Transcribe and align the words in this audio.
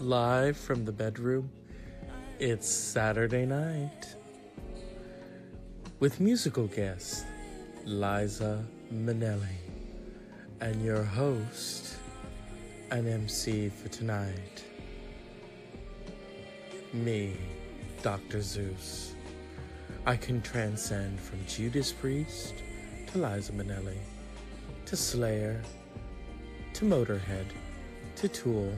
live 0.00 0.56
from 0.56 0.86
the 0.86 0.92
bedroom. 0.92 1.50
It's 2.38 2.66
Saturday 2.66 3.44
night 3.44 4.16
with 5.98 6.20
musical 6.20 6.68
guest 6.68 7.26
Liza 7.84 8.64
Minnelli 8.90 9.58
and 10.62 10.82
your 10.82 11.02
host 11.02 11.96
and 12.90 13.06
MC 13.06 13.68
for 13.68 13.90
tonight, 13.90 14.64
me, 16.94 17.36
Dr. 18.02 18.40
Zeus. 18.40 19.14
I 20.06 20.16
can 20.16 20.40
transcend 20.40 21.20
from 21.20 21.44
Judas 21.46 21.92
Priest 21.92 22.54
to 23.12 23.18
Liza 23.18 23.52
Minnelli 23.52 23.98
to 24.86 24.96
Slayer 24.96 25.60
to 26.72 26.86
Motorhead 26.86 27.44
to 28.16 28.28
Tool 28.28 28.72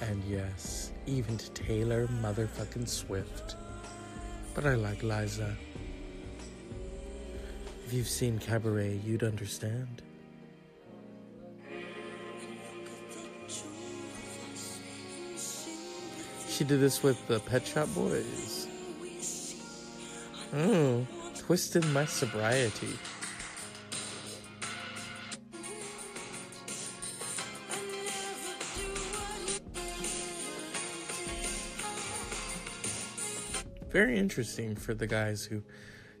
and 0.00 0.22
yes, 0.24 0.92
even 1.06 1.36
to 1.38 1.50
Taylor 1.50 2.06
motherfucking 2.22 2.88
Swift. 2.88 3.56
But 4.54 4.66
I 4.66 4.74
like 4.74 5.02
Liza. 5.02 5.56
If 7.86 7.92
you've 7.92 8.08
seen 8.08 8.38
Cabaret, 8.38 9.00
you'd 9.04 9.22
understand. 9.22 10.02
She 16.48 16.64
did 16.64 16.80
this 16.80 17.02
with 17.02 17.26
the 17.26 17.40
Pet 17.40 17.66
Shop 17.66 17.88
Boys. 17.94 18.68
Mmm, 20.52 21.04
twisting 21.36 21.92
my 21.92 22.04
sobriety. 22.04 22.96
Very 33.94 34.18
interesting 34.18 34.74
for 34.74 34.92
the 34.92 35.06
guys 35.06 35.44
who 35.44 35.62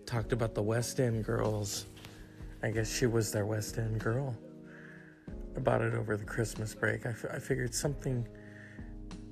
talked 0.06 0.32
about 0.32 0.54
the 0.54 0.62
West 0.62 1.00
End 1.00 1.24
girls. 1.24 1.86
I 2.62 2.70
guess 2.70 2.88
she 2.88 3.06
was 3.06 3.32
their 3.32 3.46
West 3.46 3.78
End 3.78 3.98
girl. 3.98 4.36
I 5.56 5.58
bought 5.58 5.82
it 5.82 5.92
over 5.92 6.16
the 6.16 6.24
Christmas 6.24 6.72
break. 6.72 7.04
I, 7.04 7.08
f- 7.08 7.26
I 7.34 7.40
figured 7.40 7.74
something 7.74 8.28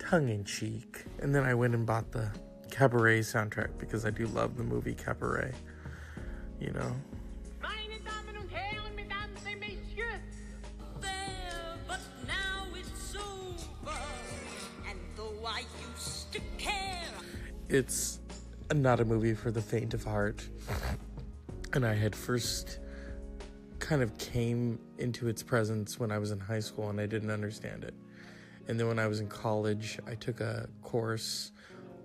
tongue 0.00 0.28
in 0.28 0.42
cheek. 0.42 1.04
And 1.20 1.32
then 1.32 1.44
I 1.44 1.54
went 1.54 1.72
and 1.76 1.86
bought 1.86 2.10
the 2.10 2.32
Cabaret 2.68 3.20
soundtrack 3.20 3.78
because 3.78 4.04
I 4.04 4.10
do 4.10 4.26
love 4.26 4.56
the 4.56 4.64
movie 4.64 4.94
Cabaret. 4.94 5.52
You 6.58 6.72
know? 6.72 6.96
Meine 7.62 8.00
Damen 8.04 8.40
und 8.40 8.50
Herren, 8.50 8.96
Mesdames 8.96 9.46
et 9.46 9.60
Messieurs, 9.60 10.20
there, 11.00 11.76
but 11.86 12.00
now 12.26 12.66
it's 17.68 18.18
not 18.80 19.00
a 19.00 19.04
movie 19.04 19.34
for 19.34 19.50
the 19.50 19.60
faint 19.60 19.92
of 19.92 20.04
heart. 20.04 20.48
And 21.74 21.84
I 21.84 21.94
had 21.94 22.14
first 22.14 22.78
kind 23.78 24.02
of 24.02 24.16
came 24.16 24.78
into 24.98 25.28
its 25.28 25.42
presence 25.42 25.98
when 25.98 26.12
I 26.12 26.18
was 26.18 26.30
in 26.30 26.38
high 26.38 26.60
school 26.60 26.88
and 26.88 27.00
I 27.00 27.06
didn't 27.06 27.30
understand 27.30 27.84
it. 27.84 27.94
And 28.68 28.78
then 28.78 28.86
when 28.86 28.98
I 28.98 29.08
was 29.08 29.20
in 29.20 29.26
college, 29.26 29.98
I 30.06 30.14
took 30.14 30.40
a 30.40 30.68
course 30.82 31.52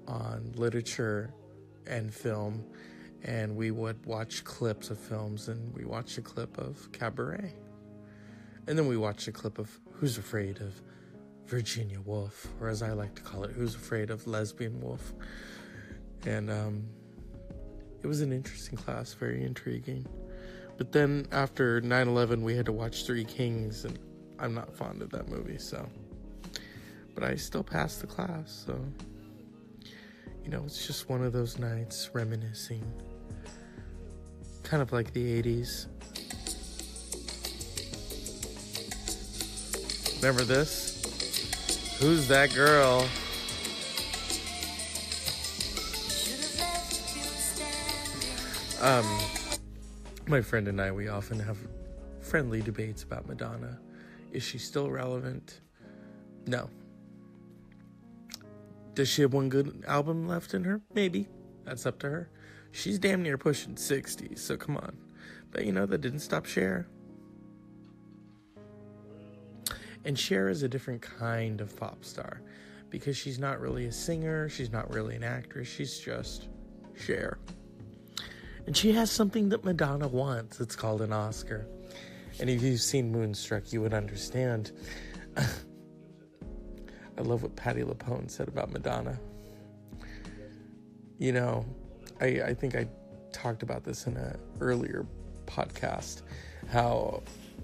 on 0.08 0.52
literature 0.56 1.34
and 1.86 2.14
film 2.14 2.66
and 3.24 3.56
we 3.56 3.72
would 3.72 4.04
watch 4.06 4.44
clips 4.44 4.90
of 4.90 4.98
films 4.98 5.48
and 5.48 5.74
we 5.74 5.86
watched 5.86 6.18
a 6.18 6.22
clip 6.22 6.58
of 6.58 6.92
Cabaret. 6.92 7.54
And 8.68 8.78
then 8.78 8.88
we 8.88 8.98
watched 8.98 9.28
a 9.28 9.32
clip 9.32 9.60
of 9.60 9.80
Who's 9.94 10.18
Afraid 10.18 10.60
of 10.60 10.82
Virginia 11.46 12.02
Woolf, 12.02 12.48
or 12.60 12.68
as 12.68 12.82
I 12.82 12.92
like 12.92 13.16
to 13.16 13.22
call 13.22 13.44
it, 13.44 13.52
Who's 13.52 13.76
Afraid 13.76 14.10
of 14.10 14.28
Lesbian 14.28 14.82
Wolf. 14.82 15.14
And 16.28 16.52
um, 16.52 16.84
it 18.04 18.08
was 18.08 18.20
an 18.20 18.34
interesting 18.34 18.78
class, 18.78 19.14
very 19.14 19.46
intriguing. 19.46 20.06
But 20.78 20.92
then 20.92 21.26
after 21.32 21.80
9 21.80 22.08
11, 22.10 22.44
we 22.44 22.54
had 22.54 22.66
to 22.66 22.74
watch 22.74 23.06
Three 23.06 23.24
Kings, 23.24 23.86
and 23.86 23.98
I'm 24.38 24.54
not 24.54 24.76
fond 24.76 25.02
of 25.02 25.10
that 25.12 25.30
movie, 25.30 25.58
so. 25.58 25.88
But 27.16 27.24
I 27.24 27.36
still 27.36 27.64
passed 27.64 28.02
the 28.02 28.08
class, 28.08 28.66
so. 28.68 28.78
You 30.44 30.50
know, 30.50 30.64
it's 30.66 30.86
just 30.86 31.10
one 31.10 31.24
of 31.24 31.32
those 31.32 31.60
nights 31.60 32.10
reminiscing. 32.12 32.84
Kind 34.64 34.84
of 34.84 34.92
like 34.92 35.14
the 35.14 35.42
80s. 35.42 35.88
Remember 40.18 40.44
this? 40.44 41.96
Who's 42.02 42.28
that 42.28 42.54
girl? 42.54 43.08
Um, 48.82 49.06
my 50.28 50.40
friend 50.40 50.68
and 50.68 50.80
I, 50.80 50.92
we 50.92 51.08
often 51.08 51.40
have 51.40 51.58
friendly 52.22 52.62
debates 52.62 53.02
about 53.02 53.28
Madonna. 53.28 53.80
Is 54.32 54.44
she 54.44 54.60
still 54.60 54.92
relevant? 54.92 55.62
No. 56.46 56.70
Does 58.94 59.10
she 59.10 59.24
have 59.24 59.34
one 59.34 59.50
good 59.50 59.84
album 59.88 60.28
left 60.28 60.54
in 60.54 60.64
her? 60.64 60.82
Maybe. 60.94 61.28
That's 61.64 61.88
up 61.88 61.98
to 62.00 62.10
her. 62.10 62.30
She's 62.72 63.00
damn 63.00 63.24
near 63.24 63.38
pushing 63.38 63.76
60, 63.76 64.36
so 64.36 64.58
come 64.58 64.78
on. 64.78 64.96
But 65.50 65.66
you 65.66 65.72
know, 65.72 65.88
that 65.88 66.02
didn't 66.02 66.20
stop 66.20 66.46
Cher. 66.46 66.88
And 70.06 70.18
Cher 70.18 70.50
is 70.50 70.62
a 70.62 70.70
different 70.70 71.02
kind 71.02 71.62
of 71.62 71.76
pop 71.76 72.06
star 72.06 72.42
because 72.92 73.18
she's 73.18 73.40
not 73.40 73.60
really 73.60 73.88
a 73.88 73.92
singer, 73.92 74.48
she's 74.50 74.72
not 74.72 74.94
really 74.94 75.16
an 75.16 75.24
actress, 75.24 75.68
she's 75.68 75.98
just 75.98 76.48
Cher. 76.96 77.40
And 78.68 78.76
she 78.76 78.92
has 78.92 79.10
something 79.10 79.48
that 79.50 79.64
Madonna 79.64 80.10
wants. 80.10 80.60
It's 80.60 80.76
called 80.76 81.02
an 81.02 81.14
Oscar. 81.14 81.66
And 82.40 82.50
if 82.50 82.62
you've 82.62 82.82
seen 82.82 83.12
Moonstruck, 83.14 83.72
you 83.72 83.82
would 83.82 83.94
understand. 83.94 84.74
I 85.38 87.22
love 87.22 87.44
what 87.44 87.56
Patti 87.56 87.84
LuPone 87.84 88.30
said 88.30 88.50
about 88.50 88.72
Madonna. 88.72 89.18
You 91.18 91.32
know, 91.32 91.66
I, 92.20 92.26
I 92.42 92.54
think 92.54 92.76
I 92.76 92.88
talked 93.32 93.64
about 93.64 93.86
this 93.86 94.06
in 94.06 94.18
an 94.18 94.38
earlier 94.60 95.06
podcast. 95.46 96.24
How 96.70 97.24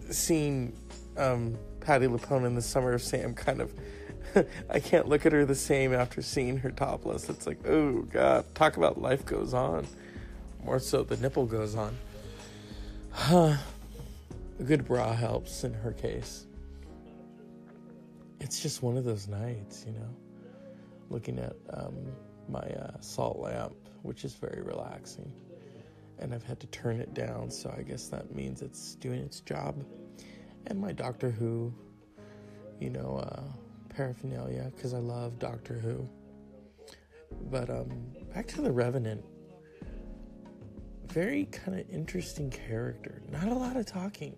seeing 0.10 0.74
um, 1.18 1.58
Patti 1.82 2.08
LuPone 2.08 2.48
in 2.48 2.56
the 2.56 2.62
Summer 2.62 2.94
of 2.94 3.02
Sam 3.02 3.34
kind 3.34 3.60
of. 3.60 3.74
I 4.70 4.80
can't 4.80 5.10
look 5.10 5.26
at 5.26 5.34
her 5.34 5.46
the 5.46 5.54
same 5.54 5.94
after 5.94 6.22
seeing 6.22 6.58
her 6.60 6.72
topless. 6.72 7.28
It's 7.30 7.46
like, 7.46 7.68
oh 7.68 8.04
god, 8.04 8.46
talk 8.56 8.78
about 8.78 9.02
life 9.02 9.26
goes 9.26 9.54
on 9.54 9.86
more 10.66 10.80
so 10.80 11.04
the 11.04 11.18
nipple 11.18 11.46
goes 11.46 11.76
on. 11.76 11.96
Huh. 13.12 13.58
a 14.60 14.64
good 14.64 14.86
bra 14.86 15.14
helps 15.14 15.64
in 15.64 15.74
her 15.74 15.92
case. 15.92 16.46
It's 18.40 18.62
just 18.62 18.84
one 18.84 18.98
of 18.98 19.04
those 19.04 19.28
nights, 19.28 19.86
you 19.88 19.94
know, 19.94 20.10
looking 21.10 21.40
at 21.40 21.56
um, 21.72 21.96
my 22.50 22.60
uh, 22.60 23.00
salt 23.00 23.40
lamp, 23.40 23.74
which 24.02 24.26
is 24.26 24.34
very 24.36 24.62
relaxing. 24.62 25.32
And 26.20 26.34
I've 26.34 26.44
had 26.44 26.60
to 26.60 26.68
turn 26.68 27.00
it 27.00 27.14
down, 27.14 27.50
so 27.50 27.74
I 27.78 27.82
guess 27.82 28.08
that 28.08 28.36
means 28.36 28.62
it's 28.62 28.96
doing 28.96 29.20
its 29.20 29.40
job. 29.42 29.84
And 30.68 30.80
my 30.80 30.92
Doctor 30.92 31.30
Who, 31.30 31.74
you 32.80 32.90
know, 32.90 33.18
uh, 33.18 33.44
paraphernalia, 33.90 34.72
because 34.76 34.94
I 34.94 35.00
love 35.00 35.40
Doctor 35.40 35.74
Who. 35.74 36.08
But 37.50 37.70
um, 37.70 37.90
back 38.34 38.48
to 38.50 38.62
the 38.62 38.72
Revenant 38.72 39.24
very 41.14 41.46
kind 41.46 41.80
of 41.80 41.88
interesting 41.92 42.50
character. 42.50 43.22
Not 43.32 43.48
a 43.48 43.54
lot 43.54 43.78
of 43.78 43.86
talking, 43.86 44.36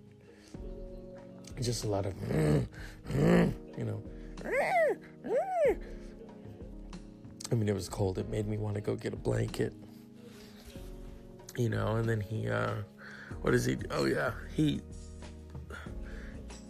just 1.61 1.85
a 1.85 1.87
lot 1.87 2.05
of, 2.05 2.13
you 3.15 3.85
know. 3.85 4.03
I 7.51 7.55
mean, 7.55 7.69
it 7.69 7.75
was 7.75 7.87
cold. 7.87 8.17
It 8.17 8.29
made 8.29 8.47
me 8.47 8.57
want 8.57 8.75
to 8.75 8.81
go 8.81 8.95
get 8.95 9.13
a 9.13 9.17
blanket, 9.17 9.73
you 11.55 11.69
know. 11.69 11.95
And 11.95 12.09
then 12.09 12.19
he, 12.19 12.49
uh, 12.49 12.73
what 13.41 13.51
does 13.51 13.63
he? 13.63 13.75
Do? 13.75 13.85
Oh 13.91 14.05
yeah, 14.05 14.31
he 14.53 14.81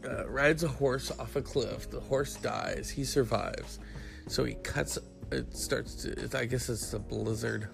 uh, 0.08 0.28
rides 0.28 0.64
a 0.64 0.68
horse 0.68 1.12
off 1.18 1.36
a 1.36 1.42
cliff. 1.42 1.90
The 1.90 2.00
horse 2.00 2.36
dies. 2.36 2.92
He 2.92 3.04
survives, 3.04 3.80
so 4.28 4.44
he 4.44 4.54
cuts. 4.56 5.00
It 5.32 5.58
starts 5.58 5.96
to. 6.04 6.38
I 6.38 6.46
guess 6.46 6.70
it's 6.70 6.94
a 6.94 7.00
blizzard 7.00 7.70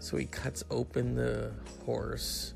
so 0.00 0.16
he 0.16 0.24
cuts 0.24 0.64
open 0.70 1.14
the 1.14 1.52
horse, 1.84 2.54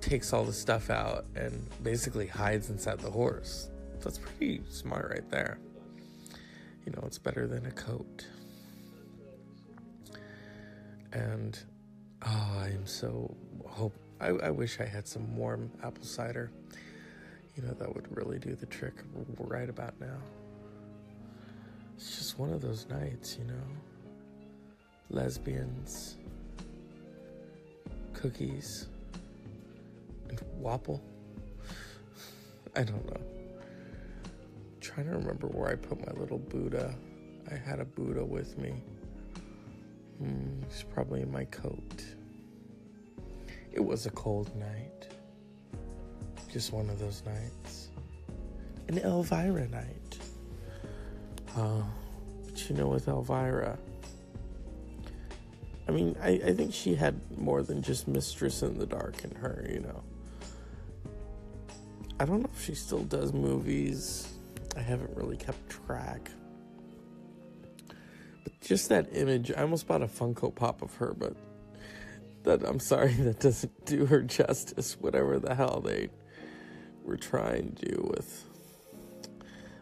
takes 0.00 0.32
all 0.32 0.44
the 0.44 0.52
stuff 0.52 0.88
out, 0.88 1.26
and 1.34 1.68
basically 1.82 2.28
hides 2.28 2.70
inside 2.70 3.00
the 3.00 3.10
horse. 3.10 3.70
That's 4.00 4.18
pretty 4.18 4.62
smart 4.70 5.10
right 5.10 5.28
there. 5.30 5.58
You 6.86 6.92
know, 6.92 7.02
it's 7.06 7.18
better 7.18 7.48
than 7.48 7.66
a 7.66 7.72
coat. 7.72 8.26
And 11.12 11.58
oh, 12.24 12.56
I 12.60 12.68
am 12.68 12.86
so 12.86 13.34
hope. 13.66 13.94
I, 14.20 14.28
I 14.28 14.50
wish 14.50 14.80
I 14.80 14.86
had 14.86 15.08
some 15.08 15.36
warm 15.36 15.72
apple 15.82 16.04
cider. 16.04 16.52
You 17.56 17.64
know, 17.64 17.74
that 17.74 17.92
would 17.92 18.16
really 18.16 18.38
do 18.38 18.54
the 18.54 18.66
trick 18.66 18.94
right 19.38 19.68
about 19.68 20.00
now. 20.00 20.18
It's 21.96 22.16
just 22.16 22.38
one 22.38 22.52
of 22.52 22.62
those 22.62 22.86
nights, 22.88 23.36
you 23.36 23.44
know. 23.44 23.62
Lesbians, 25.12 26.16
cookies, 28.14 28.86
and 30.30 30.40
Wapple. 30.58 31.02
I 32.76 32.82
don't 32.82 33.04
know. 33.06 33.20
trying 34.80 35.06
to 35.06 35.12
remember 35.12 35.48
where 35.48 35.68
I 35.68 35.74
put 35.74 36.04
my 36.06 36.18
little 36.18 36.38
Buddha. 36.38 36.94
I 37.50 37.56
had 37.56 37.78
a 37.78 37.84
Buddha 37.84 38.24
with 38.24 38.56
me. 38.56 38.82
Hmm, 40.18 40.62
it's 40.62 40.82
probably 40.82 41.20
in 41.20 41.30
my 41.30 41.44
coat. 41.44 42.02
It 43.70 43.84
was 43.84 44.06
a 44.06 44.10
cold 44.10 44.54
night. 44.56 45.08
Just 46.50 46.72
one 46.72 46.88
of 46.88 46.98
those 46.98 47.22
nights. 47.26 47.90
An 48.88 48.98
Elvira 48.98 49.68
night. 49.68 50.18
Uh, 51.54 51.82
but 52.46 52.70
you 52.70 52.76
know, 52.76 52.88
with 52.88 53.08
Elvira, 53.08 53.78
I 55.88 55.90
mean, 55.90 56.16
I, 56.22 56.30
I 56.30 56.54
think 56.54 56.72
she 56.72 56.94
had 56.94 57.20
more 57.36 57.62
than 57.62 57.82
just 57.82 58.06
Mistress 58.06 58.62
in 58.62 58.78
the 58.78 58.86
Dark 58.86 59.24
in 59.24 59.34
her, 59.36 59.66
you 59.70 59.80
know. 59.80 60.02
I 62.20 62.24
don't 62.24 62.40
know 62.40 62.50
if 62.54 62.64
she 62.64 62.74
still 62.74 63.02
does 63.02 63.32
movies. 63.32 64.28
I 64.76 64.80
haven't 64.80 65.16
really 65.16 65.36
kept 65.36 65.68
track. 65.68 66.30
But 68.44 68.60
just 68.60 68.88
that 68.90 69.08
image, 69.12 69.50
I 69.50 69.62
almost 69.62 69.88
bought 69.88 70.02
a 70.02 70.06
Funko 70.06 70.54
Pop 70.54 70.82
of 70.82 70.94
her, 70.96 71.14
but 71.14 71.34
that 72.44 72.62
I'm 72.62 72.80
sorry, 72.80 73.12
that 73.18 73.40
doesn't 73.40 73.86
do 73.86 74.06
her 74.06 74.22
justice, 74.22 74.96
whatever 75.00 75.38
the 75.38 75.54
hell 75.54 75.80
they 75.84 76.10
were 77.02 77.16
trying 77.16 77.72
to 77.74 77.86
do 77.86 78.08
with 78.08 78.44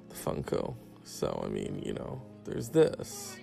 the 0.09 0.15
Funko. 0.15 0.75
So, 1.05 1.43
I 1.45 1.49
mean, 1.49 1.83
you 1.85 1.93
know, 1.93 2.23
there's 2.45 2.69
this. 2.69 3.37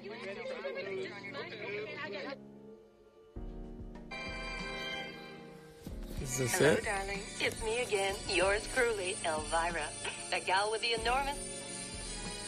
Is 6.28 6.38
this 6.40 6.58
Hello, 6.58 6.72
it? 6.74 6.84
darling. 6.84 7.22
It's 7.40 7.64
me 7.64 7.82
again, 7.82 8.14
yours 8.30 8.68
truly, 8.76 9.16
Elvira. 9.26 9.88
The 10.30 10.42
gal 10.46 10.70
with 10.70 10.82
the 10.82 10.94
enormous, 11.02 11.38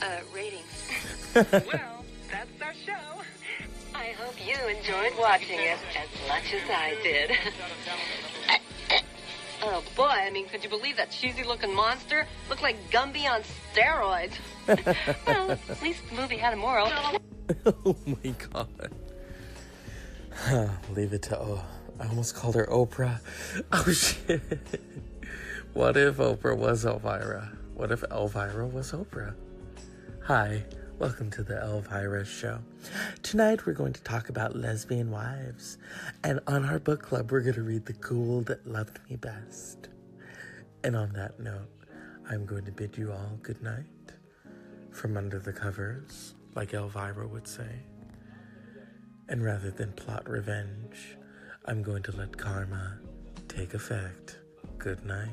uh, 0.01 0.19
ratings. 0.35 0.89
well, 1.33 2.03
that's 2.29 2.61
our 2.61 2.73
show. 2.85 3.21
I 3.95 4.13
hope 4.19 4.35
you 4.45 4.55
enjoyed 4.67 5.13
watching 5.17 5.59
it 5.59 5.77
as 5.97 6.27
much 6.27 6.53
as 6.53 6.69
I 6.69 6.97
did. 7.01 7.31
oh 9.63 9.81
boy, 9.95 10.03
I 10.03 10.29
mean, 10.29 10.49
could 10.49 10.61
you 10.61 10.69
believe 10.69 10.97
that 10.97 11.09
cheesy 11.09 11.43
looking 11.43 11.73
monster? 11.73 12.27
Looked 12.49 12.61
like 12.61 12.75
Gumby 12.91 13.29
on 13.29 13.41
steroids. 13.73 14.33
well, 15.25 15.51
at 15.51 15.81
least 15.81 16.01
the 16.09 16.15
movie 16.15 16.37
had 16.37 16.53
a 16.53 16.57
moral. 16.57 16.91
oh 17.65 17.95
my 18.05 18.35
god. 18.51 18.91
Leave 20.95 21.13
it 21.13 21.21
to 21.23 21.39
oh, 21.39 21.63
I 21.99 22.07
almost 22.07 22.35
called 22.35 22.55
her 22.55 22.65
Oprah. 22.67 23.19
Oh 23.71 23.91
shit. 23.91 24.41
What 25.73 25.97
if 25.97 26.17
Oprah 26.17 26.57
was 26.57 26.85
Elvira? 26.85 27.51
What 27.73 27.91
if 27.91 28.03
Elvira 28.09 28.65
was 28.67 28.93
Oprah? 28.93 29.35
Hi, 30.25 30.63
welcome 30.97 31.29
to 31.31 31.43
the 31.43 31.61
Elvira 31.61 32.25
Show. 32.25 32.59
Tonight 33.21 33.65
we're 33.65 33.73
going 33.73 33.93
to 33.93 34.03
talk 34.03 34.29
about 34.29 34.55
lesbian 34.55 35.11
wives. 35.11 35.77
And 36.23 36.39
on 36.47 36.63
our 36.65 36.79
book 36.79 37.01
club, 37.01 37.31
we're 37.31 37.41
going 37.41 37.55
to 37.55 37.63
read 37.63 37.85
The 37.85 37.93
Ghoul 37.93 38.41
That 38.43 38.65
Loved 38.65 38.99
Me 39.09 39.17
Best. 39.17 39.89
And 40.83 40.95
on 40.95 41.11
that 41.13 41.39
note, 41.39 41.69
I'm 42.29 42.45
going 42.45 42.65
to 42.65 42.71
bid 42.71 42.97
you 42.97 43.11
all 43.11 43.37
good 43.43 43.61
night 43.61 44.13
from 44.91 45.17
under 45.17 45.39
the 45.39 45.53
covers, 45.53 46.33
like 46.55 46.73
Elvira 46.73 47.27
would 47.27 47.47
say. 47.47 47.83
And 49.27 49.43
rather 49.43 49.69
than 49.69 49.91
plot 49.93 50.29
revenge, 50.29 51.17
I'm 51.69 51.83
going 51.83 52.01
to 52.01 52.11
let 52.13 52.35
karma 52.35 52.97
take 53.47 53.75
effect. 53.75 54.39
Good 54.79 55.05
night. 55.05 55.29